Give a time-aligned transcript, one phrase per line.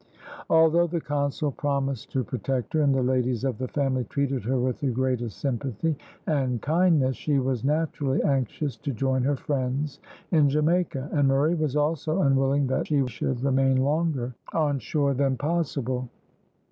[0.49, 4.57] Although the consul promised to protect her, and the ladies of the family treated her
[4.59, 9.99] with the greatest sympathy and kindness, she was naturally anxious to join her friends
[10.31, 15.37] in Jamaica, and Murray was also unwilling that she should remain longer on shore than
[15.37, 16.09] possible.